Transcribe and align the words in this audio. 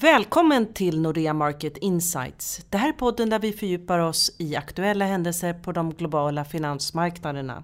Välkommen 0.00 0.72
till 0.72 1.00
Nordea 1.00 1.34
Market 1.34 1.76
Insights. 1.76 2.66
Det 2.70 2.78
här 2.78 2.88
är 2.88 2.92
podden 2.92 3.30
där 3.30 3.38
vi 3.38 3.52
fördjupar 3.52 3.98
oss 3.98 4.36
i 4.38 4.56
aktuella 4.56 5.04
händelser 5.04 5.52
på 5.52 5.72
de 5.72 5.94
globala 5.94 6.44
finansmarknaderna. 6.44 7.62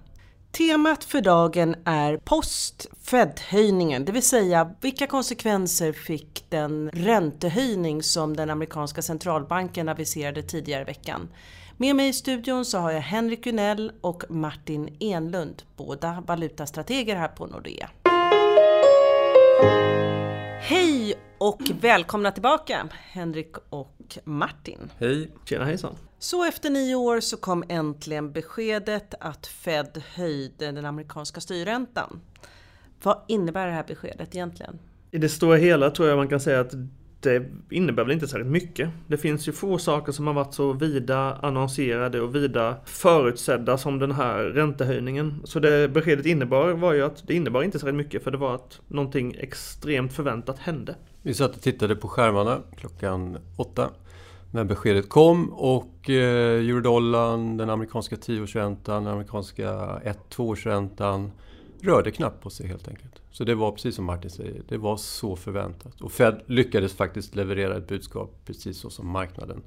Temat 0.51 1.03
för 1.03 1.21
dagen 1.21 1.75
är 1.85 2.17
post-Fed-höjningen, 2.17 4.05
det 4.05 4.11
vill 4.11 4.23
säga 4.23 4.75
vilka 4.81 5.07
konsekvenser 5.07 5.91
fick 5.93 6.45
den 6.49 6.89
räntehöjning 6.89 8.03
som 8.03 8.35
den 8.35 8.49
amerikanska 8.49 9.01
centralbanken 9.01 9.89
aviserade 9.89 10.43
tidigare 10.43 10.81
i 10.81 10.85
veckan? 10.85 11.29
Med 11.77 11.95
mig 11.95 12.09
i 12.09 12.13
studion 12.13 12.65
så 12.65 12.77
har 12.77 12.91
jag 12.91 13.01
Henrik 13.01 13.43
Gunell 13.43 13.91
och 14.01 14.23
Martin 14.29 14.97
Enlund, 14.99 15.63
båda 15.77 16.23
valutastrateger 16.27 17.15
här 17.15 17.27
på 17.27 17.45
Nordea. 17.45 17.89
Hej 20.61 21.15
och 21.47 21.61
välkomna 21.81 22.31
tillbaka 22.31 22.87
Henrik 22.91 23.55
och 23.69 24.17
Martin. 24.23 24.91
Hej! 24.99 25.31
Tjena 25.45 25.65
hejsan! 25.65 25.95
Så 26.19 26.45
efter 26.45 26.69
nio 26.69 26.95
år 26.95 27.19
så 27.19 27.37
kom 27.37 27.63
äntligen 27.69 28.31
beskedet 28.31 29.13
att 29.19 29.47
Fed 29.47 30.03
höjde 30.15 30.71
den 30.71 30.85
amerikanska 30.85 31.41
styrräntan. 31.41 32.21
Vad 33.03 33.21
innebär 33.27 33.67
det 33.67 33.73
här 33.73 33.83
beskedet 33.87 34.35
egentligen? 34.35 34.79
I 35.11 35.17
det 35.17 35.29
stora 35.29 35.57
hela 35.57 35.89
tror 35.91 36.09
jag 36.09 36.17
man 36.17 36.27
kan 36.27 36.39
säga 36.39 36.59
att 36.59 36.73
det 37.25 37.45
innebär 37.69 38.03
väl 38.03 38.13
inte 38.13 38.27
särskilt 38.27 38.51
mycket. 38.51 38.89
Det 39.07 39.17
finns 39.17 39.47
ju 39.47 39.51
få 39.51 39.77
saker 39.77 40.11
som 40.11 40.27
har 40.27 40.33
varit 40.33 40.53
så 40.53 40.73
vida 40.73 41.35
annonserade 41.41 42.21
och 42.21 42.35
vida 42.35 42.75
förutsedda 42.85 43.77
som 43.77 43.99
den 43.99 44.11
här 44.11 44.43
räntehöjningen. 44.43 45.41
Så 45.43 45.59
det 45.59 45.89
beskedet 45.89 46.25
innebar 46.25 46.71
var 46.71 46.93
ju 46.93 47.01
att 47.01 47.27
det 47.27 47.33
innebar 47.33 47.63
inte 47.63 47.79
särskilt 47.79 47.97
mycket 47.97 48.23
för 48.23 48.31
det 48.31 48.37
var 48.37 48.55
att 48.55 48.81
någonting 48.87 49.35
extremt 49.39 50.13
förväntat 50.13 50.59
hände. 50.59 50.95
Vi 51.21 51.33
satt 51.33 51.55
och 51.55 51.61
tittade 51.61 51.95
på 51.95 52.07
skärmarna 52.07 52.57
klockan 52.77 53.37
åtta 53.57 53.89
när 54.51 54.63
beskedet 54.63 55.09
kom 55.09 55.49
och 55.49 56.09
eh, 56.09 56.59
eurodollarn, 56.59 57.57
den 57.57 57.69
amerikanska 57.69 58.15
10-årsräntan, 58.15 59.03
den 59.03 59.13
amerikanska 59.13 59.69
1-2-årsräntan 60.29 61.31
rörde 61.81 62.11
knappt 62.11 62.43
på 62.43 62.49
sig 62.49 62.67
helt 62.67 62.87
enkelt. 62.87 63.21
Så 63.31 63.43
det 63.43 63.55
var 63.55 63.71
precis 63.71 63.95
som 63.95 64.05
Martin 64.05 64.29
säger, 64.31 64.61
det 64.67 64.77
var 64.77 64.97
så 64.97 65.35
förväntat. 65.35 66.01
Och 66.01 66.11
Fed 66.11 66.41
lyckades 66.45 66.93
faktiskt 66.93 67.35
leverera 67.35 67.77
ett 67.77 67.87
budskap 67.87 68.31
precis 68.45 68.77
så 68.77 68.89
som 68.89 69.07
marknaden 69.07 69.63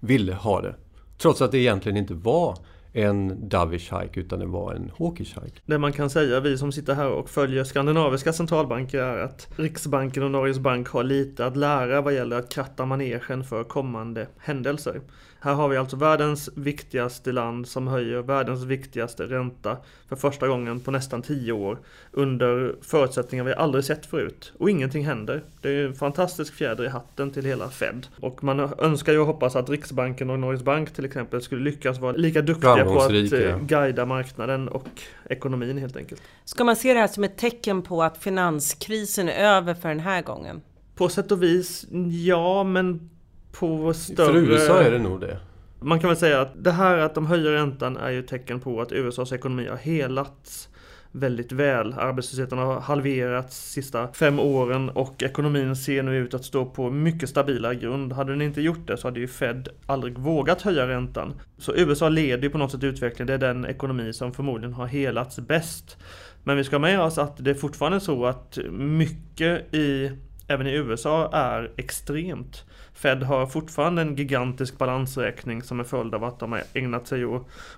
ville 0.00 0.34
ha 0.34 0.60
det. 0.60 0.74
Trots 1.18 1.42
att 1.42 1.52
det 1.52 1.58
egentligen 1.58 1.96
inte 1.96 2.14
var 2.14 2.58
en 2.92 3.48
dovish 3.48 4.00
hike 4.00 4.20
utan 4.20 4.38
det 4.38 4.46
var 4.46 4.74
en 4.74 4.92
hawkish 4.98 5.34
hike. 5.34 5.60
Det 5.66 5.78
man 5.78 5.92
kan 5.92 6.10
säga, 6.10 6.40
vi 6.40 6.58
som 6.58 6.72
sitter 6.72 6.94
här 6.94 7.08
och 7.08 7.30
följer 7.30 7.64
skandinaviska 7.64 8.32
centralbanker 8.32 8.98
är 8.98 9.18
att 9.18 9.48
Riksbanken 9.56 10.22
och 10.22 10.30
Norges 10.30 10.58
Bank 10.58 10.88
har 10.88 11.04
lite 11.04 11.46
att 11.46 11.56
lära 11.56 12.00
vad 12.00 12.14
gäller 12.14 12.38
att 12.38 12.52
kratta 12.52 12.86
manegen 12.86 13.44
för 13.44 13.64
kommande 13.64 14.26
händelser. 14.38 15.00
Här 15.44 15.54
har 15.54 15.68
vi 15.68 15.76
alltså 15.76 15.96
världens 15.96 16.50
viktigaste 16.54 17.32
land 17.32 17.68
som 17.68 17.88
höjer 17.88 18.22
världens 18.22 18.64
viktigaste 18.64 19.22
ränta 19.22 19.76
för 20.08 20.16
första 20.16 20.48
gången 20.48 20.80
på 20.80 20.90
nästan 20.90 21.22
tio 21.22 21.52
år 21.52 21.78
under 22.10 22.74
förutsättningar 22.82 23.44
vi 23.44 23.54
aldrig 23.54 23.84
sett 23.84 24.06
förut. 24.06 24.52
Och 24.58 24.70
ingenting 24.70 25.06
händer. 25.06 25.42
Det 25.60 25.68
är 25.70 25.86
en 25.86 25.94
fantastisk 25.94 26.54
fjäder 26.54 26.84
i 26.84 26.88
hatten 26.88 27.30
till 27.30 27.44
hela 27.44 27.68
Fed. 27.68 28.06
Och 28.20 28.44
man 28.44 28.60
önskar 28.78 29.12
ju 29.12 29.18
och 29.18 29.26
hoppas 29.26 29.56
att 29.56 29.70
Riksbanken 29.70 30.30
och 30.30 30.38
Norges 30.38 30.62
Bank 30.62 30.94
till 30.94 31.04
exempel 31.04 31.42
skulle 31.42 31.62
lyckas 31.62 31.98
vara 31.98 32.12
lika 32.12 32.42
duktiga 32.42 32.81
på 32.84 32.98
att 32.98 33.32
eh, 33.32 33.58
guida 33.58 34.06
marknaden 34.06 34.68
och 34.68 34.88
ekonomin 35.30 35.78
helt 35.78 35.96
enkelt. 35.96 36.22
Ska 36.44 36.64
man 36.64 36.76
se 36.76 36.94
det 36.94 37.00
här 37.00 37.08
som 37.08 37.24
ett 37.24 37.36
tecken 37.36 37.82
på 37.82 38.02
att 38.02 38.18
finanskrisen 38.18 39.28
är 39.28 39.56
över 39.56 39.74
för 39.74 39.88
den 39.88 40.00
här 40.00 40.22
gången? 40.22 40.62
På 40.94 41.08
sätt 41.08 41.32
och 41.32 41.42
vis, 41.42 41.86
ja, 42.26 42.64
men 42.64 43.10
på 43.52 43.94
större... 43.94 44.32
För 44.32 44.36
USA 44.36 44.82
är 44.82 44.90
det 44.90 44.98
nog 44.98 45.20
det. 45.20 45.40
Man 45.80 46.00
kan 46.00 46.08
väl 46.08 46.16
säga 46.16 46.40
att 46.40 46.64
det 46.64 46.70
här 46.70 46.98
att 46.98 47.14
de 47.14 47.26
höjer 47.26 47.50
räntan 47.52 47.96
är 47.96 48.10
ju 48.10 48.20
ett 48.20 48.28
tecken 48.28 48.60
på 48.60 48.80
att 48.80 48.92
USAs 48.92 49.32
ekonomi 49.32 49.68
har 49.68 49.76
helats 49.76 50.68
väldigt 51.12 51.52
väl. 51.52 51.92
Arbetslösheten 51.92 52.58
har 52.58 52.80
halverats 52.80 53.70
sista 53.70 54.12
fem 54.12 54.38
åren 54.38 54.90
och 54.90 55.22
ekonomin 55.22 55.76
ser 55.76 56.02
nu 56.02 56.16
ut 56.16 56.34
att 56.34 56.44
stå 56.44 56.64
på 56.66 56.90
mycket 56.90 57.28
stabilare 57.28 57.74
grund. 57.74 58.12
Hade 58.12 58.32
den 58.32 58.42
inte 58.42 58.60
gjort 58.60 58.86
det 58.86 58.96
så 58.96 59.06
hade 59.08 59.20
ju 59.20 59.28
Fed 59.28 59.68
aldrig 59.86 60.18
vågat 60.18 60.62
höja 60.62 60.88
räntan. 60.88 61.34
Så 61.58 61.74
USA 61.74 62.08
leder 62.08 62.42
ju 62.42 62.50
på 62.50 62.58
något 62.58 62.70
sätt 62.70 62.84
utvecklingen. 62.84 63.26
Det 63.26 63.34
är 63.34 63.54
den 63.54 63.64
ekonomi 63.66 64.12
som 64.12 64.32
förmodligen 64.32 64.74
har 64.74 64.86
helats 64.86 65.38
bäst. 65.38 65.96
Men 66.44 66.56
vi 66.56 66.64
ska 66.64 66.78
med 66.78 67.00
oss 67.00 67.18
att 67.18 67.44
det 67.44 67.50
är 67.50 67.54
fortfarande 67.54 68.00
så 68.00 68.26
att 68.26 68.58
mycket 68.70 69.74
i 69.74 70.10
även 70.46 70.66
i 70.66 70.72
USA 70.72 71.30
är 71.32 71.72
extremt. 71.76 72.64
Fed 72.94 73.22
har 73.22 73.46
fortfarande 73.46 74.02
en 74.02 74.16
gigantisk 74.16 74.78
balansräkning 74.78 75.62
som 75.62 75.80
är 75.80 75.84
följd 75.84 76.14
av 76.14 76.24
att 76.24 76.38
de 76.38 76.52
har 76.52 76.62
ägnat 76.74 77.06
sig 77.06 77.24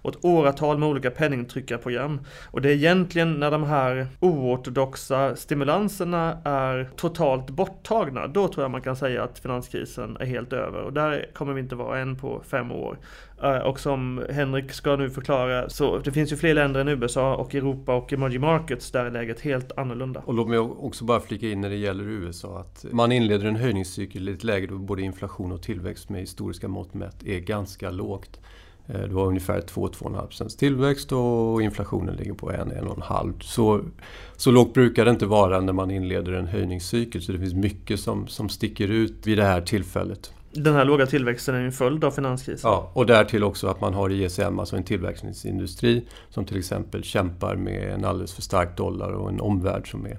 åt 0.02 0.24
åratal 0.24 0.78
med 0.78 0.88
olika 0.88 1.10
penningtryckarprogram. 1.10 2.20
Och 2.50 2.62
det 2.62 2.70
är 2.70 2.74
egentligen 2.74 3.40
när 3.40 3.50
de 3.50 3.62
här 3.62 4.06
oortodoxa 4.20 5.36
stimulanserna 5.36 6.38
är 6.44 6.90
totalt 6.96 7.50
borttagna, 7.50 8.26
då 8.26 8.48
tror 8.48 8.64
jag 8.64 8.70
man 8.70 8.82
kan 8.82 8.96
säga 8.96 9.22
att 9.22 9.38
finanskrisen 9.38 10.16
är 10.20 10.26
helt 10.26 10.52
över. 10.52 10.82
Och 10.82 10.92
där 10.92 11.26
kommer 11.34 11.52
vi 11.52 11.60
inte 11.60 11.74
vara 11.74 11.98
än 11.98 12.16
på 12.16 12.42
fem 12.48 12.72
år. 12.72 12.98
Eh, 13.42 13.58
och 13.58 13.80
som 13.80 14.24
Henrik 14.30 14.72
ska 14.72 14.96
nu 14.96 15.10
förklara, 15.10 15.68
så 15.68 15.98
det 15.98 16.12
finns 16.12 16.32
ju 16.32 16.36
fler 16.36 16.54
länder 16.54 16.80
än 16.80 16.88
USA 16.88 17.36
och 17.36 17.54
Europa 17.54 17.94
och 17.94 18.12
emerging 18.12 18.40
markets 18.40 18.90
där 18.90 19.04
är 19.04 19.10
läget 19.10 19.40
helt 19.40 19.78
annorlunda. 19.78 20.22
Och 20.26 20.34
låt 20.34 20.48
mig 20.48 20.58
också 20.58 21.04
bara 21.04 21.20
flika 21.20 21.48
in 21.48 21.60
när 21.60 21.70
det 21.70 21.76
gäller 21.76 22.04
USA 22.04 22.58
att 22.58 22.84
man 22.92 23.12
inleder 23.12 23.46
en 23.46 23.56
höjningscykel 23.56 24.28
i 24.28 24.32
ett 24.32 24.44
läge 24.44 24.66
då 24.66 24.78
både 24.78 25.02
inflation 25.14 25.52
och 25.52 25.62
tillväxt 25.62 26.08
med 26.08 26.20
historiska 26.20 26.68
mått 26.68 26.94
mätt 26.94 27.26
är 27.26 27.38
ganska 27.38 27.90
lågt. 27.90 28.40
Eh, 28.86 29.00
det 29.00 29.14
var 29.14 29.26
ungefär 29.26 29.60
2-2,5% 29.60 30.58
tillväxt 30.58 31.12
och 31.12 31.62
inflationen 31.62 32.16
ligger 32.16 32.34
på 32.34 32.50
1-1,5. 32.50 33.40
Så, 33.40 33.80
så 34.36 34.50
lågt 34.50 34.74
brukar 34.74 35.04
det 35.04 35.10
inte 35.10 35.26
vara 35.26 35.60
när 35.60 35.72
man 35.72 35.90
inleder 35.90 36.32
en 36.32 36.46
höjningscykel 36.46 37.22
så 37.22 37.32
det 37.32 37.38
finns 37.38 37.54
mycket 37.54 38.00
som, 38.00 38.26
som 38.26 38.48
sticker 38.48 38.88
ut 38.88 39.26
vid 39.26 39.38
det 39.38 39.44
här 39.44 39.60
tillfället. 39.60 40.32
Den 40.52 40.74
här 40.74 40.84
låga 40.84 41.06
tillväxten 41.06 41.54
är 41.54 41.60
en 41.60 41.72
följd 41.72 42.04
av 42.04 42.10
finanskrisen. 42.10 42.70
Ja, 42.70 42.90
och 42.92 43.06
därtill 43.06 43.44
också 43.44 43.66
att 43.66 43.80
man 43.80 43.94
har 43.94 44.10
ISM, 44.10 44.58
alltså 44.58 44.76
en 44.76 44.84
tillverkningsindustri 44.84 46.04
som 46.30 46.44
till 46.44 46.58
exempel 46.58 47.04
kämpar 47.04 47.56
med 47.56 47.92
en 47.92 48.04
alldeles 48.04 48.34
för 48.34 48.42
stark 48.42 48.76
dollar 48.76 49.12
och 49.12 49.28
en 49.28 49.40
omvärld 49.40 49.90
som 49.90 50.06
är, 50.06 50.18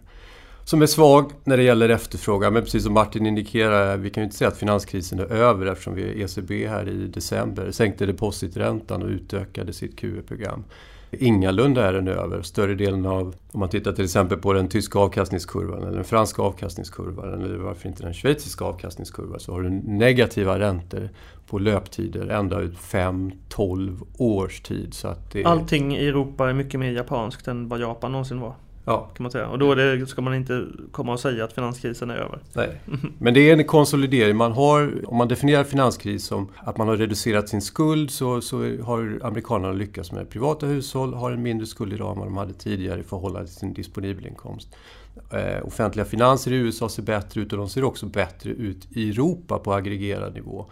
som 0.66 0.82
är 0.82 0.86
svag 0.86 1.32
när 1.44 1.58
det 1.58 1.64
gäller 1.64 1.90
efterfrågan. 1.90 2.54
Men 2.54 2.64
precis 2.64 2.84
som 2.84 2.94
Martin 2.94 3.26
indikerar, 3.26 3.98
vi 3.98 4.10
kan 4.10 4.22
ju 4.22 4.26
inte 4.26 4.38
säga 4.38 4.48
att 4.48 4.58
finanskrisen 4.58 5.20
är 5.20 5.26
över 5.26 5.66
eftersom 5.66 5.96
vi 5.96 6.22
ECB 6.24 6.68
här 6.68 6.90
i 6.90 7.08
december 7.08 7.72
sänkte 7.72 8.06
depositräntan 8.06 9.04
och 9.04 9.10
utökade 9.10 9.74
sitt 9.74 10.00
QE-program. 10.00 10.64
Ingalunda 11.12 11.86
är 11.86 11.94
den 11.94 12.08
över. 12.08 12.42
Större 12.42 12.76
delen 12.76 13.06
av, 13.06 13.36
om 13.52 13.60
man 13.60 13.70
tittar 13.70 13.92
till 13.92 14.04
exempel 14.04 14.38
på 14.38 14.54
den 14.54 14.68
tyska 14.68 15.00
avkastningskurvan 15.00 15.84
eller 15.84 15.96
den 15.96 16.04
franska 16.04 16.42
avkastningskurvan 16.42 17.34
eller 17.34 17.58
varför 17.58 17.90
inte 17.90 18.04
den 18.04 18.14
schweiziska 18.14 18.66
avkastningskurvan 18.66 19.40
så 19.40 19.52
har 19.52 19.62
du 19.62 19.70
negativa 19.70 20.60
räntor 20.60 21.10
på 21.48 21.60
löptider 21.60 22.28
ända 22.28 22.60
ut 22.60 22.78
5-12 22.78 24.06
års 24.18 24.62
tid. 24.62 24.94
Så 24.94 25.08
att 25.08 25.32
det... 25.32 25.44
Allting 25.44 25.98
i 25.98 26.08
Europa 26.08 26.50
är 26.50 26.54
mycket 26.54 26.80
mer 26.80 26.92
japanskt 26.92 27.48
än 27.48 27.70
vad 27.70 27.80
Japan 27.80 28.12
någonsin 28.12 28.40
var. 28.40 28.54
Ja. 28.86 29.10
Kan 29.16 29.24
man 29.24 29.32
säga. 29.32 29.48
Och 29.48 29.60
då 29.60 29.76
det, 29.76 30.08
ska 30.08 30.22
man 30.22 30.36
inte 30.36 30.66
komma 30.92 31.14
och 31.14 31.20
säga 31.20 31.44
att 31.44 31.54
finanskrisen 31.54 32.10
är 32.10 32.16
över. 32.16 32.40
Nej. 32.54 32.82
Men 33.18 33.34
det 33.34 33.50
är 33.50 33.58
en 33.58 33.64
konsolidering. 33.64 34.36
Man 34.36 34.52
har, 34.52 35.10
om 35.10 35.18
man 35.18 35.28
definierar 35.28 35.64
finanskris 35.64 36.26
som 36.26 36.50
att 36.58 36.78
man 36.78 36.88
har 36.88 36.98
reducerat 36.98 37.50
sin 37.50 37.62
skuld 37.62 38.12
så, 38.12 38.42
så 38.42 38.58
har 38.84 39.20
amerikanerna 39.24 39.74
lyckats 39.74 40.12
med 40.12 40.30
privata 40.30 40.66
hushåll 40.66 41.14
har 41.14 41.32
en 41.32 41.42
mindre 41.42 41.68
skuld 41.68 41.94
idag 41.94 42.12
än 42.12 42.20
vad 42.20 42.28
de 42.28 42.38
hade 42.38 42.54
tidigare 42.54 43.00
i 43.00 43.04
förhållande 43.04 43.48
till 43.48 43.58
sin 43.58 43.74
disponibla 43.74 44.28
inkomst. 44.28 44.76
Eh, 45.32 45.68
offentliga 45.68 46.06
finanser 46.06 46.52
i 46.52 46.56
USA 46.56 46.90
ser 46.90 47.04
bättre 47.04 47.42
ut 47.42 47.52
och 47.52 47.58
de 47.58 47.70
ser 47.70 47.84
också 47.84 48.06
bättre 48.06 48.50
ut 48.50 48.88
i 48.92 49.10
Europa 49.10 49.58
på 49.60 49.74
aggregerad 49.74 50.34
nivå. 50.34 50.66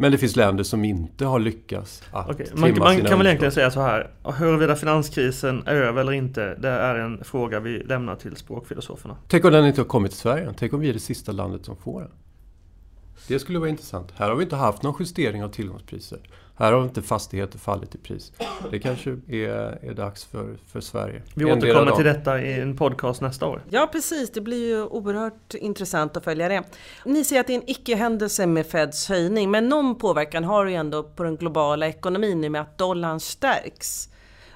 Men 0.00 0.12
det 0.12 0.18
finns 0.18 0.36
länder 0.36 0.64
som 0.64 0.84
inte 0.84 1.24
har 1.24 1.38
lyckats 1.38 2.02
att 2.10 2.30
okay. 2.30 2.46
Man, 2.54 2.78
man 2.78 3.00
kan 3.00 3.18
väl 3.18 3.26
egentligen 3.26 3.52
säga 3.52 3.70
så 3.70 3.80
här. 3.80 4.10
Huruvida 4.38 4.76
finanskrisen 4.76 5.62
är 5.66 5.74
över 5.74 6.00
eller 6.00 6.12
inte, 6.12 6.54
det 6.54 6.68
är 6.68 6.94
en 6.94 7.24
fråga 7.24 7.60
vi 7.60 7.78
lämnar 7.78 8.16
till 8.16 8.36
språkfilosoferna. 8.36 9.16
Tänk 9.28 9.44
om 9.44 9.52
den 9.52 9.66
inte 9.66 9.80
har 9.80 9.86
kommit 9.86 10.10
till 10.10 10.20
Sverige? 10.20 10.54
Tänk 10.58 10.72
om 10.72 10.80
vi 10.80 10.88
är 10.88 10.92
det 10.92 10.98
sista 10.98 11.32
landet 11.32 11.64
som 11.64 11.76
får 11.76 12.00
den? 12.00 12.10
Det 13.28 13.38
skulle 13.38 13.58
vara 13.58 13.68
intressant. 13.68 14.12
Här 14.16 14.28
har 14.28 14.36
vi 14.36 14.44
inte 14.44 14.56
haft 14.56 14.82
någon 14.82 14.94
justering 14.98 15.44
av 15.44 15.48
tillgångspriser. 15.48 16.20
Här 16.60 16.72
har 16.72 16.84
inte 16.84 17.02
fastigheter 17.02 17.58
fallit 17.58 17.94
i 17.94 17.98
pris. 17.98 18.32
Det 18.70 18.78
kanske 18.78 19.10
är, 19.28 19.48
är 19.82 19.94
dags 19.94 20.24
för, 20.24 20.56
för 20.66 20.80
Sverige. 20.80 21.22
Vi 21.34 21.44
återkommer 21.44 21.90
till 21.90 22.04
detta 22.04 22.42
i 22.42 22.60
en 22.60 22.76
podcast 22.76 23.20
nästa 23.20 23.46
år. 23.46 23.62
Ja 23.68 23.88
precis, 23.92 24.30
det 24.30 24.40
blir 24.40 24.68
ju 24.68 24.82
oerhört 24.82 25.54
intressant 25.54 26.16
att 26.16 26.24
följa 26.24 26.48
det. 26.48 26.62
Ni 27.04 27.24
säger 27.24 27.40
att 27.40 27.46
det 27.46 27.52
är 27.52 27.58
en 27.58 27.70
icke-händelse 27.70 28.46
med 28.46 28.66
Feds 28.66 29.08
höjning, 29.08 29.50
men 29.50 29.68
någon 29.68 29.98
påverkan 29.98 30.44
har 30.44 30.64
det 30.64 30.70
ju 30.70 30.76
ändå 30.76 31.02
på 31.02 31.22
den 31.22 31.36
globala 31.36 31.88
ekonomin 31.88 32.40
nu 32.40 32.48
med 32.48 32.60
att 32.60 32.78
dollarn 32.78 33.20
stärks. 33.20 34.08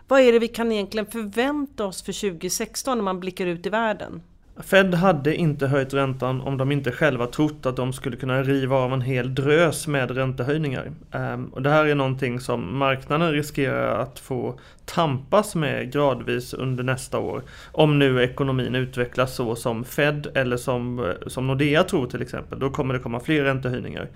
Vad 0.09 0.21
är 0.21 0.33
det 0.33 0.39
vi 0.39 0.49
kan 0.49 0.73
egentligen 0.73 1.07
förvänta 1.07 1.85
oss 1.85 2.03
för 2.03 2.31
2016 2.31 2.99
när 2.99 3.05
man 3.05 3.21
blickar 3.21 3.47
ut 3.47 3.67
i 3.67 3.69
världen? 3.69 4.23
Fed 4.57 4.95
hade 4.95 5.35
inte 5.37 5.67
höjt 5.67 5.95
räntan 5.95 6.41
om 6.41 6.57
de 6.57 6.73
inte 6.73 6.93
själva 6.93 7.27
trott 7.27 7.67
att 7.67 7.77
de 7.77 7.93
skulle 7.93 8.17
kunna 8.17 8.43
riva 8.43 8.77
av 8.77 8.93
en 8.93 9.01
hel 9.01 9.35
drös 9.35 9.87
med 9.87 10.11
räntehöjningar. 10.11 10.91
Ehm, 11.13 11.47
och 11.47 11.63
det 11.63 11.71
här 11.71 11.87
är 11.87 11.95
någonting 11.95 12.41
som 12.41 12.79
marknaden 12.79 13.33
riskerar 13.33 13.99
att 13.99 14.19
få 14.19 14.59
tampas 14.85 15.55
med 15.55 15.93
gradvis 15.93 16.55
under 16.55 16.85
nästa 16.85 17.19
år. 17.19 17.43
Om 17.73 17.99
nu 17.99 18.23
ekonomin 18.23 18.75
utvecklas 18.75 19.35
så 19.35 19.57
som 19.57 19.85
Fed 19.85 20.27
eller 20.35 20.57
som, 20.57 20.99
eh, 20.99 21.05
som 21.27 21.47
Nordea 21.47 21.83
tror 21.83 22.07
till 22.07 22.23
exempel. 22.23 22.59
Då 22.59 22.71
kommer 22.71 22.95
det 22.95 23.01
komma 23.01 23.21
fler 23.21 23.45
räntehöjningar. 23.45 24.09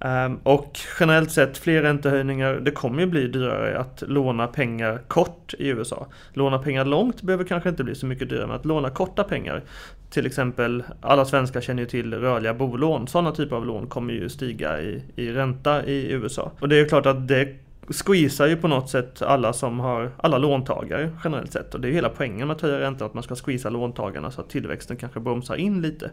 Ehm, 0.00 0.36
och 0.42 0.78
generellt 1.00 1.30
sett 1.30 1.58
fler 1.58 1.82
räntehöjningar. 1.82 2.54
Det 2.54 2.70
kommer 2.70 3.00
ju 3.00 3.06
bli 3.06 3.28
dyrare 3.28 3.78
att 3.78 4.02
låna 4.06 4.46
pengar 4.46 5.00
kort 5.08 5.54
i 5.58 5.68
USA. 5.68 6.06
Låna 6.32 6.58
pengar 6.58 6.84
långt 6.84 7.22
behöver 7.22 7.44
kanske 7.44 7.68
inte 7.68 7.84
bli 7.84 7.94
så 7.94 8.06
mycket 8.06 8.28
dyrare, 8.28 8.46
men 8.46 8.56
att 8.56 8.64
låna 8.64 8.90
korta 8.90 9.24
pengar. 9.24 9.62
Till 10.10 10.26
exempel, 10.26 10.84
alla 11.00 11.24
svenskar 11.24 11.60
känner 11.60 11.82
ju 11.82 11.88
till 11.88 12.14
rörliga 12.14 12.54
bolån. 12.54 13.06
Sådana 13.06 13.32
typer 13.32 13.56
av 13.56 13.66
lån 13.66 13.86
kommer 13.86 14.14
ju 14.14 14.28
stiga 14.28 14.80
i, 14.80 15.02
i 15.16 15.32
ränta 15.32 15.84
i 15.84 16.12
USA. 16.12 16.52
Och 16.60 16.68
det 16.68 16.76
är 16.76 16.80
ju 16.80 16.88
klart 16.88 17.06
att 17.06 17.28
det 17.28 17.56
squeezar 17.88 18.46
ju 18.46 18.56
på 18.56 18.68
något 18.68 18.90
sätt 18.90 19.22
alla 19.22 19.52
som 19.52 19.80
har, 19.80 20.10
alla 20.16 20.38
låntagare 20.38 21.10
generellt 21.24 21.52
sett. 21.52 21.74
Och 21.74 21.80
det 21.80 21.86
är 21.86 21.88
ju 21.88 21.94
hela 21.94 22.08
poängen 22.08 22.48
med 22.48 22.54
att 22.54 22.60
höja 22.60 22.80
räntan, 22.80 23.06
att 23.06 23.14
man 23.14 23.22
ska 23.22 23.34
squeeza 23.34 23.70
låntagarna 23.70 24.30
så 24.30 24.40
att 24.40 24.50
tillväxten 24.50 24.96
kanske 24.96 25.20
bromsar 25.20 25.56
in 25.56 25.82
lite. 25.82 26.10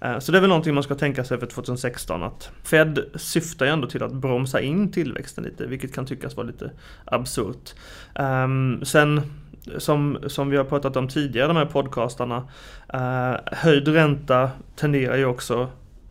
Eh, 0.00 0.18
så 0.18 0.32
det 0.32 0.38
är 0.38 0.40
väl 0.40 0.48
någonting 0.48 0.74
man 0.74 0.82
ska 0.82 0.94
tänka 0.94 1.24
sig 1.24 1.38
för 1.38 1.46
2016 1.46 2.22
att 2.22 2.50
Fed 2.62 2.98
syftar 3.14 3.66
ju 3.66 3.72
ändå 3.72 3.88
till 3.88 4.02
att 4.02 4.12
bromsa 4.12 4.60
in 4.60 4.92
tillväxten 4.92 5.44
lite, 5.44 5.66
vilket 5.66 5.94
kan 5.94 6.06
tyckas 6.06 6.36
vara 6.36 6.46
lite 6.46 6.70
absurt. 7.04 7.74
Ehm, 8.14 8.84
sen 8.84 9.22
som, 9.78 10.18
som 10.26 10.50
vi 10.50 10.56
har 10.56 10.64
pratat 10.64 10.96
om 10.96 11.08
tidigare, 11.08 11.48
de 11.48 11.56
här 11.56 11.66
podcastarna, 11.66 12.48
eh, 12.92 13.34
höjd 13.52 13.88
ränta 13.88 14.50
tenderar 14.76 15.16
ju 15.16 15.26
också 15.26 15.68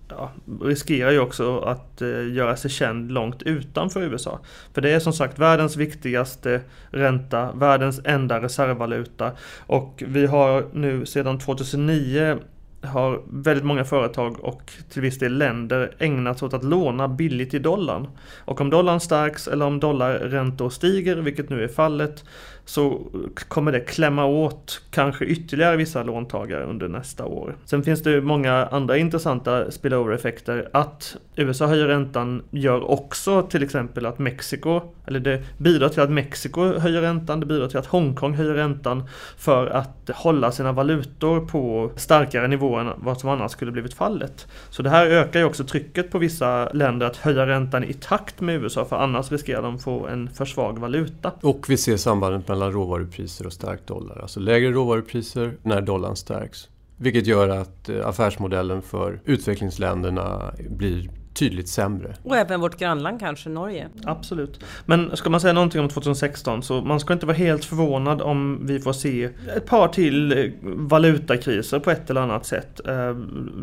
ja, 0.09 0.31
riskerar 0.61 1.11
ju 1.11 1.19
också 1.19 1.59
att 1.59 2.01
eh, 2.01 2.33
göra 2.33 2.55
sig 2.55 2.71
känd 2.71 3.11
långt 3.11 3.43
utanför 3.43 4.01
USA. 4.01 4.39
För 4.73 4.81
det 4.81 4.89
är 4.89 4.99
som 4.99 5.13
sagt 5.13 5.39
världens 5.39 5.75
viktigaste 5.75 6.61
ränta, 6.89 7.51
världens 7.51 8.01
enda 8.05 8.41
reservvaluta 8.41 9.31
och 9.59 10.03
vi 10.07 10.25
har 10.25 10.65
nu 10.73 11.05
sedan 11.05 11.39
2009 11.39 12.37
har 12.83 13.21
väldigt 13.29 13.65
många 13.65 13.85
företag 13.85 14.39
och 14.39 14.71
till 14.89 15.01
viss 15.01 15.19
del 15.19 15.37
länder 15.37 15.95
ägnat 15.99 16.39
sig 16.39 16.45
åt 16.45 16.53
att 16.53 16.63
låna 16.63 17.07
billigt 17.07 17.53
i 17.53 17.59
dollarn. 17.59 18.07
Och 18.45 18.61
om 18.61 18.69
dollarn 18.69 18.99
stärks 18.99 19.47
eller 19.47 19.65
om 19.65 19.79
dollarräntor 19.79 20.69
stiger, 20.69 21.15
vilket 21.15 21.49
nu 21.49 21.63
är 21.63 21.67
fallet, 21.67 22.23
så 22.65 23.01
kommer 23.47 23.71
det 23.71 23.79
klämma 23.79 24.25
åt 24.25 24.81
kanske 24.91 25.25
ytterligare 25.25 25.77
vissa 25.77 26.03
låntagare 26.03 26.63
under 26.63 26.87
nästa 26.87 27.25
år. 27.25 27.55
Sen 27.65 27.83
finns 27.83 28.03
det 28.03 28.21
många 28.21 28.65
andra 28.65 28.97
intressanta 28.97 29.71
spillover-effekter. 29.71 30.69
Att 30.73 31.17
USA 31.35 31.67
höjer 31.67 31.87
räntan 31.87 32.43
gör 32.51 32.91
också 32.91 33.41
till 33.41 33.63
exempel 33.63 34.05
att 34.05 34.19
Mexiko, 34.19 34.81
eller 35.05 35.19
det 35.19 35.43
bidrar 35.57 35.89
till 35.89 36.01
att 36.01 36.09
Mexiko 36.09 36.79
höjer 36.79 37.01
räntan, 37.01 37.39
det 37.39 37.45
bidrar 37.45 37.67
till 37.67 37.77
att 37.77 37.85
Hongkong 37.85 38.33
höjer 38.33 38.53
räntan 38.53 39.03
för 39.37 39.67
att 39.67 40.09
hålla 40.13 40.51
sina 40.51 40.71
valutor 40.71 41.39
på 41.39 41.91
starkare 41.95 42.47
nivåer 42.47 42.81
än 42.81 42.91
vad 42.97 43.19
som 43.19 43.29
annars 43.29 43.51
skulle 43.51 43.71
blivit 43.71 43.93
fallet. 43.93 44.47
Så 44.69 44.81
det 44.81 44.89
här 44.89 45.05
ökar 45.05 45.39
ju 45.39 45.45
också 45.45 45.63
trycket 45.63 46.11
på 46.11 46.17
vissa 46.17 46.69
länder 46.69 47.05
att 47.05 47.17
höja 47.17 47.47
räntan 47.47 47.83
i 47.83 47.93
takt 47.93 48.41
med 48.41 48.63
USA 48.63 48.85
för 48.85 48.95
annars 48.95 49.31
riskerar 49.31 49.61
de 49.61 49.79
få 49.79 50.07
en 50.07 50.29
för 50.29 50.45
svag 50.45 50.79
valuta. 50.79 51.31
Och 51.41 51.65
vi 51.69 51.77
ser 51.77 51.97
sambandet 51.97 52.49
mellan 52.53 52.71
råvarupriser 52.71 53.45
och 53.45 53.53
stark 53.53 53.87
dollar. 53.87 54.19
Alltså 54.21 54.39
lägre 54.39 54.71
råvarupriser 54.71 55.57
när 55.63 55.81
dollarn 55.81 56.15
stärks. 56.15 56.69
Vilket 56.97 57.27
gör 57.27 57.49
att 57.49 57.89
eh, 57.89 58.07
affärsmodellen 58.07 58.81
för 58.81 59.21
utvecklingsländerna 59.25 60.53
blir 60.69 61.09
tydligt 61.33 61.67
sämre. 61.67 62.15
Och 62.23 62.37
även 62.37 62.61
vårt 62.61 62.79
grannland 62.79 63.19
kanske, 63.19 63.49
Norge. 63.49 63.87
Absolut. 64.03 64.59
Men 64.85 65.17
ska 65.17 65.29
man 65.29 65.41
säga 65.41 65.53
någonting 65.53 65.81
om 65.81 65.89
2016 65.89 66.63
så 66.63 66.81
man 66.81 66.99
ska 66.99 67.13
inte 67.13 67.25
vara 67.25 67.37
helt 67.37 67.65
förvånad 67.65 68.21
om 68.21 68.67
vi 68.67 68.79
får 68.79 68.93
se 68.93 69.29
ett 69.55 69.65
par 69.65 69.87
till 69.87 70.31
eh, 70.31 70.51
valutakriser 70.63 71.79
på 71.79 71.91
ett 71.91 72.09
eller 72.09 72.21
annat 72.21 72.45
sätt. 72.45 72.87
Eh, 72.87 73.15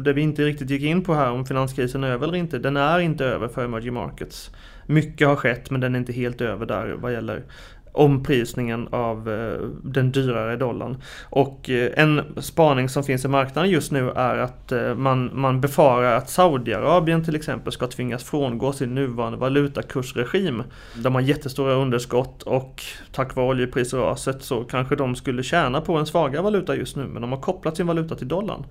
det 0.05 0.13
vi 0.13 0.21
inte 0.21 0.45
riktigt 0.45 0.71
gick 0.71 0.83
in 0.83 1.05
på 1.05 1.15
här 1.15 1.31
om 1.31 1.47
finanskrisen 1.47 2.05
är 2.05 2.11
över 2.11 2.29
eller 2.29 2.39
inte. 2.39 2.59
Den 2.59 2.77
är 2.77 2.99
inte 2.99 3.25
över 3.25 3.49
för 3.49 3.65
emerging 3.65 3.95
markets. 3.95 4.51
Mycket 4.87 5.29
har 5.29 5.37
skett 5.37 5.71
men 5.71 5.81
den 5.81 5.95
är 5.95 5.99
inte 5.99 6.13
helt 6.13 6.41
över 6.41 6.67
där 6.67 6.97
vad 7.01 7.13
gäller 7.13 7.43
omprisningen 7.93 8.89
av 8.91 9.29
eh, 9.29 9.69
den 9.83 10.13
dyrare 10.13 10.57
dollarn. 10.57 10.97
Och 11.25 11.71
eh, 11.71 11.91
en 11.97 12.23
spaning 12.37 12.89
som 12.89 13.05
finns 13.05 13.25
i 13.25 13.29
marknaden 13.29 13.71
just 13.71 13.93
nu 13.93 14.11
är 14.11 14.37
att 14.37 14.73
eh, 14.73 14.95
man, 14.95 15.31
man 15.35 15.61
befarar 15.61 16.17
att 16.17 16.31
Saudiarabien 16.31 17.25
till 17.25 17.37
exempel 17.37 17.73
ska 17.73 17.87
tvingas 17.87 18.25
frångå 18.25 18.73
sin 18.73 18.95
nuvarande 18.95 19.39
valutakursregim. 19.39 20.63
De 20.95 21.15
har 21.15 21.23
jättestora 21.23 21.73
underskott 21.73 22.43
och 22.43 22.83
tack 23.13 23.37
vare 23.37 23.47
oljeprisraset 23.47 24.43
så 24.43 24.65
kanske 24.65 24.97
de 24.97 25.17
skulle 25.17 25.43
tjäna 25.43 25.81
på 25.81 25.97
en 25.97 26.07
svagare 26.07 26.43
valuta 26.43 26.77
just 26.77 26.97
nu 26.97 27.07
men 27.07 27.23
de 27.23 27.33
har 27.33 27.41
kopplat 27.41 27.77
sin 27.77 27.87
valuta 27.87 28.15
till 28.15 28.29
dollarn. 28.29 28.67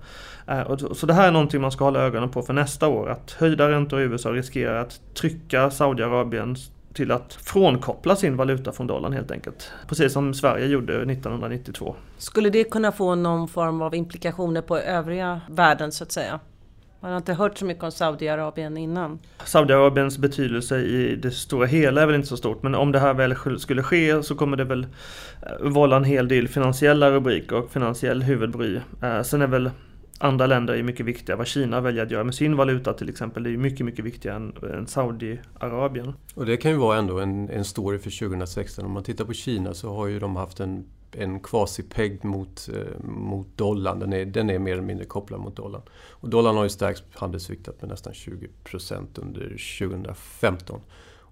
Så 0.94 1.06
det 1.06 1.14
här 1.14 1.28
är 1.28 1.32
någonting 1.32 1.60
man 1.60 1.72
ska 1.72 1.84
hålla 1.84 2.00
ögonen 2.00 2.30
på 2.30 2.42
för 2.42 2.52
nästa 2.52 2.88
år. 2.88 3.10
Att 3.10 3.32
höjda 3.32 3.70
räntor 3.70 4.00
i 4.00 4.04
USA 4.04 4.32
riskerar 4.32 4.80
att 4.80 5.00
trycka 5.14 5.70
Saudiarabiens 5.70 6.70
till 6.94 7.10
att 7.10 7.34
frånkoppla 7.34 8.16
sin 8.16 8.36
valuta 8.36 8.72
från 8.72 8.86
dollarn 8.86 9.12
helt 9.12 9.30
enkelt. 9.30 9.72
Precis 9.88 10.12
som 10.12 10.34
Sverige 10.34 10.66
gjorde 10.66 10.92
1992. 10.94 11.94
Skulle 12.18 12.50
det 12.50 12.64
kunna 12.64 12.92
få 12.92 13.14
någon 13.14 13.48
form 13.48 13.82
av 13.82 13.94
implikationer 13.94 14.62
på 14.62 14.78
övriga 14.78 15.40
världen 15.48 15.92
så 15.92 16.04
att 16.04 16.12
säga? 16.12 16.40
Man 17.02 17.10
har 17.10 17.18
inte 17.18 17.32
hört 17.32 17.58
så 17.58 17.64
mycket 17.64 17.84
om 17.84 17.92
Saudiarabien 17.92 18.76
innan. 18.76 19.18
Saudiarabiens 19.44 20.18
betydelse 20.18 20.78
i 20.78 21.16
det 21.16 21.30
stora 21.30 21.66
hela 21.66 22.02
är 22.02 22.06
väl 22.06 22.14
inte 22.14 22.28
så 22.28 22.36
stort 22.36 22.62
men 22.62 22.74
om 22.74 22.92
det 22.92 22.98
här 22.98 23.14
väl 23.14 23.58
skulle 23.58 23.82
ske 23.82 24.22
så 24.22 24.34
kommer 24.34 24.56
det 24.56 24.64
väl 24.64 24.86
eh, 25.42 25.68
vålla 25.68 25.96
en 25.96 26.04
hel 26.04 26.28
del 26.28 26.48
finansiella 26.48 27.10
rubriker 27.10 27.56
och 27.56 27.70
finansiell 27.70 28.22
huvudbry. 28.22 28.80
Eh, 29.02 29.22
sen 29.22 29.42
är 29.42 29.46
väl 29.46 29.70
andra 30.20 30.46
länder 30.46 30.74
är 30.74 30.82
mycket 30.82 31.06
viktiga. 31.06 31.36
Vad 31.36 31.46
Kina 31.46 31.80
väljer 31.80 32.02
att 32.02 32.10
göra 32.10 32.24
med 32.24 32.34
sin 32.34 32.56
valuta 32.56 32.92
till 32.92 33.08
exempel, 33.08 33.42
det 33.42 33.50
är 33.50 33.56
mycket, 33.56 33.86
mycket 33.86 34.04
viktigare 34.04 34.36
än, 34.36 34.54
än 34.74 34.86
Saudiarabien. 34.86 36.12
Och 36.34 36.46
det 36.46 36.56
kan 36.56 36.70
ju 36.70 36.76
vara 36.76 36.98
ändå 36.98 37.20
en, 37.20 37.50
en 37.50 37.64
story 37.64 37.98
för 37.98 38.18
2016. 38.18 38.84
Om 38.84 38.92
man 38.92 39.02
tittar 39.02 39.24
på 39.24 39.32
Kina 39.32 39.74
så 39.74 39.94
har 39.94 40.06
ju 40.06 40.18
de 40.18 40.36
haft 40.36 40.60
en, 40.60 40.84
en 41.12 41.40
quasi-peg 41.40 42.24
mot, 42.24 42.68
eh, 42.74 43.04
mot 43.04 43.56
dollarn. 43.56 43.98
Den 43.98 44.12
är, 44.12 44.24
den 44.24 44.50
är 44.50 44.58
mer 44.58 44.72
eller 44.72 44.82
mindre 44.82 45.06
kopplad 45.06 45.40
mot 45.40 45.56
dollarn. 45.56 45.82
Och 46.10 46.28
dollarn 46.28 46.56
har 46.56 46.64
ju 46.64 46.70
stärkts 46.70 47.02
handelsviktat 47.14 47.82
med 47.82 47.90
nästan 47.90 48.12
20% 48.12 49.06
under 49.14 49.48
2015. 49.78 50.80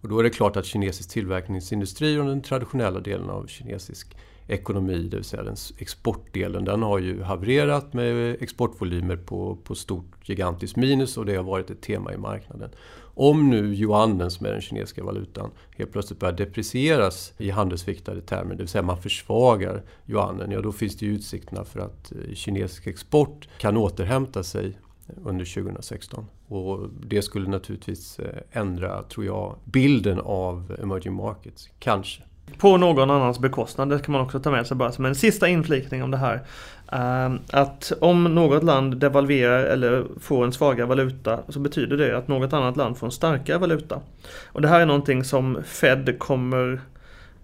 Och 0.00 0.08
då 0.08 0.18
är 0.18 0.22
det 0.22 0.30
klart 0.30 0.56
att 0.56 0.64
kinesisk 0.64 1.10
tillverkningsindustri 1.10 2.18
och 2.18 2.24
den 2.24 2.42
traditionella 2.42 3.00
delen 3.00 3.30
av 3.30 3.46
kinesisk 3.46 4.16
ekonomi, 4.48 5.08
det 5.10 5.16
vill 5.16 5.24
säga 5.24 5.42
den 5.42 5.56
exportdelen, 5.78 6.64
den 6.64 6.82
har 6.82 6.98
ju 6.98 7.22
havererat 7.22 7.92
med 7.92 8.36
exportvolymer 8.42 9.16
på, 9.16 9.58
på 9.64 9.74
stort 9.74 10.28
gigantiskt 10.28 10.76
minus 10.76 11.16
och 11.16 11.26
det 11.26 11.36
har 11.36 11.44
varit 11.44 11.70
ett 11.70 11.80
tema 11.80 12.14
i 12.14 12.16
marknaden. 12.16 12.70
Om 13.00 13.50
nu 13.50 13.74
yuanen, 13.74 14.30
som 14.30 14.46
är 14.46 14.50
den 14.50 14.60
kinesiska 14.60 15.04
valutan, 15.04 15.50
helt 15.76 15.92
plötsligt 15.92 16.20
börjar 16.20 16.36
deprecieras 16.36 17.32
i 17.38 17.50
handelsviktade 17.50 18.20
termer, 18.20 18.50
det 18.50 18.58
vill 18.58 18.68
säga 18.68 18.82
man 18.82 19.02
försvagar 19.02 19.82
yuanen, 20.06 20.50
ja 20.50 20.60
då 20.60 20.72
finns 20.72 20.96
det 20.96 21.06
ju 21.06 21.14
utsikterna 21.14 21.64
för 21.64 21.80
att 21.80 22.12
eh, 22.12 22.34
kinesisk 22.34 22.86
export 22.86 23.48
kan 23.58 23.76
återhämta 23.76 24.42
sig 24.42 24.78
under 25.24 25.44
2016. 25.44 26.26
Och 26.48 26.88
det 27.06 27.22
skulle 27.22 27.48
naturligtvis 27.48 28.18
eh, 28.18 28.60
ändra, 28.60 29.02
tror 29.02 29.26
jag, 29.26 29.56
bilden 29.64 30.20
av 30.20 30.76
emerging 30.82 31.14
markets, 31.14 31.68
kanske. 31.78 32.22
På 32.58 32.76
någon 32.76 33.10
annans 33.10 33.38
bekostnad, 33.38 33.88
det 33.88 33.98
kan 33.98 34.12
man 34.12 34.20
också 34.20 34.40
ta 34.40 34.50
med 34.50 34.66
sig 34.66 34.76
bara 34.76 34.92
som 34.92 35.04
en 35.04 35.14
sista 35.14 35.48
inflikning 35.48 36.02
om 36.02 36.10
det 36.10 36.16
här. 36.16 36.40
Ehm, 36.92 37.38
att 37.50 37.92
om 38.00 38.24
något 38.24 38.64
land 38.64 38.96
devalverar 38.96 39.64
eller 39.64 40.04
får 40.20 40.44
en 40.44 40.52
svagare 40.52 40.86
valuta 40.86 41.40
så 41.48 41.60
betyder 41.60 41.96
det 41.96 42.18
att 42.18 42.28
något 42.28 42.52
annat 42.52 42.76
land 42.76 42.98
får 42.98 43.06
en 43.06 43.12
starkare 43.12 43.58
valuta. 43.58 44.00
Och 44.46 44.62
det 44.62 44.68
här 44.68 44.80
är 44.80 44.86
någonting 44.86 45.24
som 45.24 45.58
Fed 45.64 46.18
kommer 46.18 46.80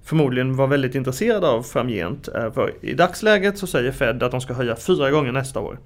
förmodligen 0.04 0.56
vara 0.56 0.66
väldigt 0.66 0.94
intresserad 0.94 1.44
av 1.44 1.62
framgent. 1.62 2.28
Eh, 2.28 2.52
för 2.52 2.74
i 2.80 2.94
dagsläget 2.94 3.58
så 3.58 3.66
säger 3.66 3.92
Fed 3.92 4.22
att 4.22 4.30
de 4.30 4.40
ska 4.40 4.54
höja 4.54 4.76
fyra 4.76 5.10
gånger 5.10 5.32
nästa 5.32 5.60
år. 5.60 5.78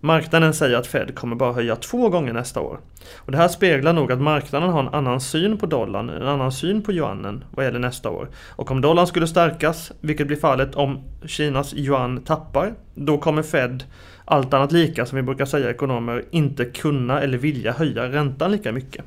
Marknaden 0.00 0.54
säger 0.54 0.76
att 0.76 0.86
Fed 0.86 1.14
kommer 1.14 1.36
bara 1.36 1.52
höja 1.52 1.76
två 1.76 2.08
gånger 2.08 2.32
nästa 2.32 2.60
år. 2.60 2.80
Och 3.16 3.32
det 3.32 3.38
här 3.38 3.48
speglar 3.48 3.92
nog 3.92 4.12
att 4.12 4.20
marknaden 4.20 4.70
har 4.70 4.80
en 4.80 4.94
annan 4.94 5.20
syn 5.20 5.58
på 5.58 5.66
dollarn, 5.66 6.10
en 6.10 6.26
annan 6.26 6.52
syn 6.52 6.82
på 6.82 6.92
yuanen 6.92 7.44
vad 7.50 7.64
gäller 7.64 7.78
nästa 7.78 8.10
år. 8.10 8.28
Och 8.48 8.70
om 8.70 8.80
dollarn 8.80 9.06
skulle 9.06 9.26
stärkas, 9.26 9.92
vilket 10.00 10.26
blir 10.26 10.36
fallet 10.36 10.74
om 10.74 11.04
Kinas 11.26 11.74
yuan 11.74 12.22
tappar, 12.24 12.74
då 12.94 13.18
kommer 13.18 13.42
Fed, 13.42 13.84
allt 14.24 14.54
annat 14.54 14.72
lika 14.72 15.06
som 15.06 15.16
vi 15.16 15.22
brukar 15.22 15.44
säga 15.44 15.70
ekonomer, 15.70 16.24
inte 16.30 16.64
kunna 16.64 17.20
eller 17.20 17.38
vilja 17.38 17.72
höja 17.72 18.12
räntan 18.12 18.50
lika 18.50 18.72
mycket. 18.72 19.04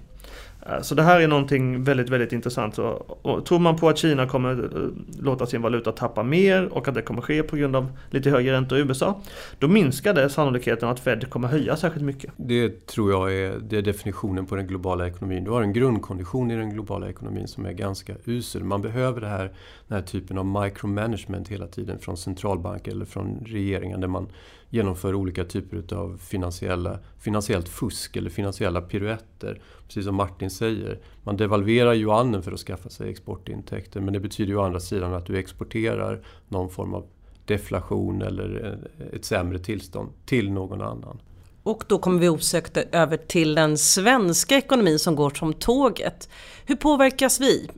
Eh, 0.65 0.81
så 0.81 0.95
det 0.95 1.03
här 1.03 1.21
är 1.21 1.27
någonting 1.27 1.83
väldigt, 1.83 2.09
väldigt 2.09 2.31
intressant. 2.33 2.77
Och, 2.77 3.25
och 3.25 3.45
tror 3.45 3.59
man 3.59 3.75
på 3.75 3.89
att 3.89 3.97
Kina 3.97 4.27
kommer 4.27 4.51
eh, 4.51 5.23
låta 5.23 5.45
sin 5.45 5.61
valuta 5.61 5.91
tappa 5.91 6.23
mer 6.23 6.65
och 6.73 6.87
att 6.87 6.95
det 6.95 7.01
kommer 7.01 7.21
ske 7.21 7.43
på 7.43 7.55
grund 7.55 7.75
av 7.75 7.97
lite 8.09 8.29
högre 8.29 8.53
räntor 8.53 8.77
i 8.77 8.81
USA, 8.81 9.21
då 9.59 9.67
minskar 9.67 10.13
det 10.13 10.29
sannolikheten 10.29 10.89
att 10.89 10.99
Fed 10.99 11.29
kommer 11.29 11.47
höja 11.47 11.75
särskilt 11.75 12.05
mycket. 12.05 12.33
Det 12.37 12.87
tror 12.87 13.11
jag 13.11 13.33
är, 13.33 13.59
det 13.59 13.77
är 13.77 13.81
definitionen 13.81 14.45
på 14.45 14.55
den 14.55 14.67
globala 14.67 15.07
ekonomin. 15.07 15.43
Du 15.43 15.51
har 15.51 15.61
en 15.61 15.73
grundkondition 15.73 16.51
i 16.51 16.55
den 16.55 16.69
globala 16.69 17.09
ekonomin 17.09 17.47
som 17.47 17.65
är 17.65 17.71
ganska 17.71 18.13
usel. 18.25 18.63
Man 18.63 18.81
behöver 18.81 19.21
det 19.21 19.27
här, 19.27 19.51
den 19.87 19.97
här 19.97 20.01
typen 20.01 20.37
av 20.37 20.45
micromanagement 20.45 21.47
hela 21.47 21.67
tiden 21.67 21.99
från 21.99 22.17
centralbanker 22.17 22.91
eller 22.91 23.05
från 23.05 23.43
regeringen 23.45 24.01
där 24.01 24.07
man 24.07 24.27
genomför 24.73 25.15
olika 25.15 25.43
typer 25.43 25.95
av 25.95 26.17
finansiella, 26.17 26.99
finansiellt 27.19 27.69
fusk 27.69 28.15
eller 28.15 28.29
finansiella 28.29 28.81
piruetter. 28.81 29.61
Precis 29.87 30.05
som 30.05 30.15
Martin 30.15 30.49
säger, 30.53 30.99
man 31.23 31.37
devalverar 31.37 31.93
yuanen 31.93 32.43
för 32.43 32.51
att 32.51 32.59
skaffa 32.59 32.89
sig 32.89 33.09
exportintäkter 33.09 33.99
men 34.01 34.13
det 34.13 34.19
betyder 34.19 34.51
ju 34.51 34.57
å 34.57 34.61
andra 34.61 34.79
sidan 34.79 35.13
att 35.13 35.25
du 35.25 35.37
exporterar 35.37 36.25
någon 36.47 36.69
form 36.69 36.93
av 36.93 37.05
deflation 37.45 38.21
eller 38.21 38.79
eh, 38.99 39.15
ett 39.15 39.25
sämre 39.25 39.59
tillstånd 39.59 40.09
till 40.25 40.51
någon 40.51 40.81
annan. 40.81 41.19
Och 41.63 41.83
då 41.87 41.97
kommer 41.97 42.19
vi 42.19 42.29
osökt 42.29 42.77
över 42.77 43.17
till 43.17 43.55
den 43.55 43.77
svenska 43.77 44.57
ekonomin 44.57 44.99
som 44.99 45.15
går 45.15 45.29
som 45.29 45.53
tåget. 45.53 46.29
Hur 46.65 46.75
påverkas 46.75 47.39
vi? 47.39 47.69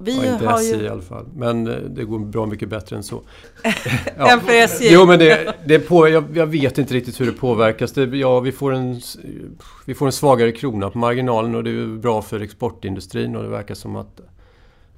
Vi 0.00 0.16
ja, 0.16 0.32
inte 0.32 0.46
har 0.46 0.58
SJ 0.58 0.76
ju... 0.76 0.82
i 0.82 0.88
alla 0.88 1.02
fall. 1.02 1.26
Men 1.36 1.66
eh, 1.66 1.76
det 1.76 2.04
går 2.04 2.18
bra 2.18 2.46
mycket 2.46 2.68
bättre 2.68 2.96
än 2.96 3.02
så. 3.02 3.22
ja. 4.18 4.32
än 4.32 4.40
för 4.40 4.52
SJ? 4.52 4.92
Jo, 4.92 5.06
men 5.06 5.18
det, 5.18 5.54
det 5.64 5.78
på, 5.78 6.08
jag, 6.08 6.24
jag, 6.34 6.46
vet 6.46 6.78
inte 6.78 6.94
riktigt 6.94 7.20
hur 7.20 7.26
det 7.26 7.32
påverkas. 7.32 7.92
Det, 7.92 8.04
ja, 8.04 8.40
vi, 8.40 8.52
får 8.52 8.74
en, 8.74 9.00
vi 9.86 9.94
får 9.94 10.06
en 10.06 10.12
svagare 10.12 10.52
krona 10.52 10.90
på 10.90 10.98
marginalen 10.98 11.54
och 11.54 11.64
det 11.64 11.70
är 11.70 11.98
bra 11.98 12.22
för 12.22 12.40
exportindustrin 12.40 13.36
och 13.36 13.42
det 13.42 13.48
verkar 13.48 13.74
som 13.74 13.96
att 13.96 14.20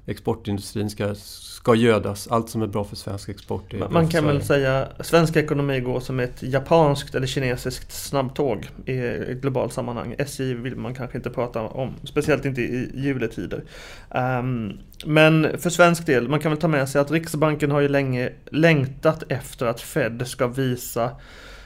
exportindustrin 0.05 0.89
ska, 0.89 1.15
ska 1.15 1.75
gödas. 1.75 2.27
Allt 2.27 2.49
som 2.49 2.61
är 2.61 2.67
bra 2.67 2.83
för 2.83 2.95
svensk 2.95 3.29
export 3.29 3.73
Man, 3.73 3.93
man 3.93 4.07
kan 4.07 4.25
väl 4.25 4.41
säga 4.41 4.87
att 4.97 5.05
svensk 5.05 5.35
ekonomi 5.35 5.79
går 5.79 5.99
som 5.99 6.19
ett 6.19 6.43
japanskt 6.43 7.15
eller 7.15 7.27
kinesiskt 7.27 7.91
snabbtåg 7.91 8.69
i 8.85 8.97
ett 8.97 9.41
globalt 9.41 9.73
sammanhang. 9.73 10.15
SJ 10.17 10.53
vill 10.53 10.75
man 10.75 10.93
kanske 10.93 11.17
inte 11.17 11.29
prata 11.29 11.61
om, 11.61 11.93
speciellt 12.03 12.45
inte 12.45 12.61
i 12.61 12.91
juletider. 12.93 13.63
Um, 14.09 14.79
men 15.05 15.59
för 15.59 15.69
svensk 15.69 16.05
del, 16.05 16.29
man 16.29 16.39
kan 16.39 16.51
väl 16.51 16.61
ta 16.61 16.67
med 16.67 16.89
sig 16.89 17.01
att 17.01 17.11
Riksbanken 17.11 17.71
har 17.71 17.79
ju 17.79 17.87
länge 17.87 18.29
längtat 18.51 19.23
efter 19.27 19.65
att 19.65 19.81
Fed 19.81 20.27
ska 20.27 20.47
visa 20.47 21.11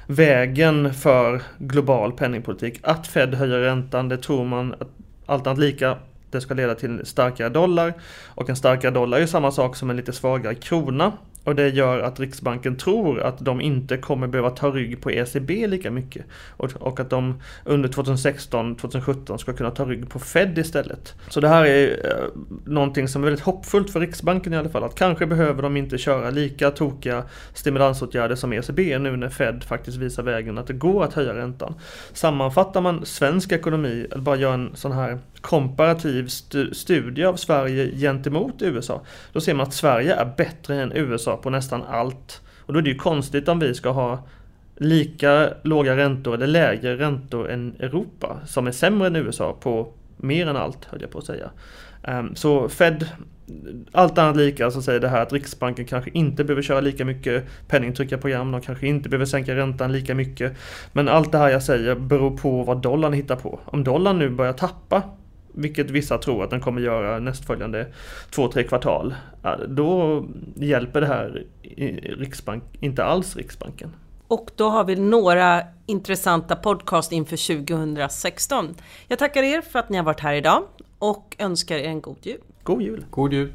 vägen 0.07 0.93
för 0.93 1.41
global 1.57 2.11
penningpolitik. 2.11 2.79
Att 2.81 3.07
Fed 3.07 3.33
höjer 3.33 3.59
räntan, 3.59 4.09
det 4.09 4.17
tror 4.17 4.45
man, 4.45 4.75
allt 5.25 5.47
annat 5.47 5.59
lika, 5.59 5.97
det 6.35 6.41
ska 6.41 6.53
leda 6.53 6.75
till 6.75 7.05
starkare 7.05 7.49
dollar. 7.49 7.93
Och 8.25 8.49
en 8.49 8.55
starkare 8.55 8.91
dollar 8.91 9.17
är 9.17 9.21
ju 9.21 9.27
samma 9.27 9.51
sak 9.51 9.75
som 9.75 9.89
en 9.89 9.95
lite 9.97 10.13
svagare 10.13 10.55
krona. 10.55 11.11
Och 11.45 11.55
det 11.55 11.69
gör 11.69 11.99
att 11.99 12.19
Riksbanken 12.19 12.75
tror 12.77 13.19
att 13.19 13.39
de 13.39 13.61
inte 13.61 13.97
kommer 13.97 14.27
behöva 14.27 14.49
ta 14.49 14.69
rygg 14.69 15.01
på 15.01 15.11
ECB 15.11 15.67
lika 15.67 15.91
mycket. 15.91 16.25
Och, 16.49 16.71
och 16.79 16.99
att 16.99 17.09
de 17.09 17.41
under 17.63 17.89
2016-2017 17.89 19.37
ska 19.37 19.53
kunna 19.53 19.71
ta 19.71 19.85
rygg 19.85 20.09
på 20.09 20.19
Fed 20.19 20.57
istället. 20.57 21.15
Så 21.29 21.39
det 21.39 21.47
här 21.47 21.65
är 21.65 21.89
eh, 21.89 22.41
någonting 22.65 23.07
som 23.07 23.23
är 23.23 23.25
väldigt 23.25 23.45
hoppfullt 23.45 23.89
för 23.89 23.99
Riksbanken 23.99 24.53
i 24.53 24.57
alla 24.57 24.69
fall. 24.69 24.83
Att 24.83 24.95
kanske 24.95 25.25
behöver 25.25 25.61
de 25.61 25.77
inte 25.77 25.97
köra 25.97 26.29
lika 26.29 26.71
tokiga 26.71 27.23
stimulansåtgärder 27.53 28.35
som 28.35 28.53
ECB 28.53 28.99
nu 28.99 29.17
när 29.17 29.29
Fed 29.29 29.63
faktiskt 29.63 29.97
visar 29.97 30.23
vägen 30.23 30.57
att 30.57 30.67
det 30.67 30.73
går 30.73 31.03
att 31.03 31.13
höja 31.13 31.35
räntan. 31.35 31.73
Sammanfattar 32.13 32.81
man 32.81 33.05
svensk 33.05 33.51
ekonomi, 33.51 34.07
eller 34.11 34.23
bara 34.23 34.35
gör 34.35 34.53
en 34.53 34.75
sån 34.75 34.91
här 34.91 35.19
komparativ 35.41 36.27
studie 36.71 37.23
av 37.23 37.35
Sverige 37.35 37.97
gentemot 37.97 38.61
USA, 38.61 39.01
då 39.33 39.41
ser 39.41 39.53
man 39.53 39.67
att 39.67 39.73
Sverige 39.73 40.15
är 40.15 40.33
bättre 40.37 40.81
än 40.81 40.91
USA 40.91 41.34
på 41.35 41.49
nästan 41.49 41.83
allt. 41.83 42.41
Och 42.59 42.73
då 42.73 42.79
är 42.79 42.83
det 42.83 42.89
ju 42.89 42.95
konstigt 42.95 43.47
om 43.47 43.59
vi 43.59 43.73
ska 43.73 43.89
ha 43.89 44.23
lika 44.77 45.49
låga 45.63 45.97
räntor 45.97 46.33
eller 46.33 46.47
lägre 46.47 46.97
räntor 46.97 47.49
än 47.49 47.75
Europa, 47.79 48.37
som 48.45 48.67
är 48.67 48.71
sämre 48.71 49.07
än 49.07 49.15
USA 49.15 49.57
på 49.59 49.93
mer 50.17 50.47
än 50.47 50.55
allt, 50.55 50.85
höll 50.85 51.01
jag 51.01 51.11
på 51.11 51.17
att 51.17 51.25
säga. 51.25 51.49
Ehm, 52.03 52.35
så 52.35 52.69
Fed, 52.69 53.09
allt 53.91 54.17
annat 54.17 54.37
lika, 54.37 54.71
så 54.71 54.81
säger 54.81 54.99
det 54.99 55.07
här 55.07 55.21
att 55.21 55.33
Riksbanken 55.33 55.85
kanske 55.85 56.11
inte 56.13 56.43
behöver 56.43 56.61
köra 56.61 56.81
lika 56.81 57.05
mycket 57.05 57.43
penningtryckarprogram, 57.67 58.51
de 58.51 58.61
kanske 58.61 58.87
inte 58.87 59.09
behöver 59.09 59.25
sänka 59.25 59.55
räntan 59.55 59.91
lika 59.91 60.15
mycket. 60.15 60.53
Men 60.93 61.09
allt 61.09 61.31
det 61.31 61.37
här 61.37 61.49
jag 61.49 61.63
säger 61.63 61.95
beror 61.95 62.37
på 62.37 62.63
vad 62.63 62.81
dollarn 62.81 63.13
hittar 63.13 63.35
på. 63.35 63.59
Om 63.65 63.83
dollarn 63.83 64.19
nu 64.19 64.29
börjar 64.29 64.53
tappa 64.53 65.03
vilket 65.57 65.89
vissa 65.89 66.17
tror 66.17 66.43
att 66.43 66.49
den 66.49 66.61
kommer 66.61 66.81
göra 66.81 67.19
nästföljande 67.19 67.87
två, 68.29 68.47
tre 68.47 68.63
kvartal, 68.63 69.15
då 69.67 70.23
hjälper 70.55 71.01
det 71.01 71.07
här 71.07 71.43
Riksbank, 72.17 72.63
inte 72.79 73.03
alls 73.03 73.35
Riksbanken. 73.35 73.91
Och 74.27 74.51
då 74.55 74.69
har 74.69 74.83
vi 74.83 74.95
några 74.95 75.61
intressanta 75.85 76.55
podcast 76.55 77.11
inför 77.11 77.65
2016. 77.65 78.75
Jag 79.07 79.19
tackar 79.19 79.43
er 79.43 79.61
för 79.61 79.79
att 79.79 79.89
ni 79.89 79.97
har 79.97 80.03
varit 80.03 80.19
här 80.19 80.33
idag 80.33 80.63
och 80.99 81.35
önskar 81.39 81.75
er 81.75 81.83
en 81.83 82.01
god 82.01 82.17
jul. 82.21 82.41
God 82.63 82.81
jul! 82.81 83.05
God 83.09 83.33
jul! 83.33 83.51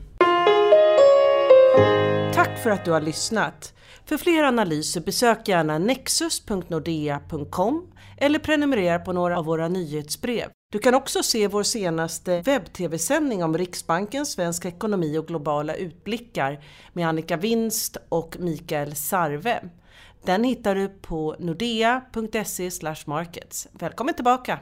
Tack 2.60 2.64
för 2.64 2.70
att 2.70 2.84
du 2.84 2.90
har 2.90 3.00
lyssnat! 3.00 3.74
För 4.04 4.16
fler 4.16 4.44
analyser 4.44 5.00
besök 5.00 5.48
gärna 5.48 5.78
nexus.nordea.com 5.78 7.92
eller 8.16 8.38
prenumerera 8.38 8.98
på 8.98 9.12
några 9.12 9.38
av 9.38 9.44
våra 9.44 9.68
nyhetsbrev. 9.68 10.50
Du 10.72 10.78
kan 10.78 10.94
också 10.94 11.22
se 11.22 11.48
vår 11.48 11.62
senaste 11.62 12.40
webb-tv-sändning 12.40 13.44
om 13.44 13.58
Riksbanken, 13.58 14.26
svensk 14.26 14.64
ekonomi 14.64 15.18
och 15.18 15.26
globala 15.26 15.74
utblickar 15.74 16.64
med 16.92 17.08
Annika 17.08 17.36
Winst 17.36 17.96
och 18.08 18.36
Mikael 18.40 18.94
Sarve. 18.94 19.60
Den 20.24 20.44
hittar 20.44 20.74
du 20.74 20.88
på 20.88 21.36
nordea.se 21.38 22.70
markets. 23.06 23.68
Välkommen 23.72 24.14
tillbaka! 24.14 24.58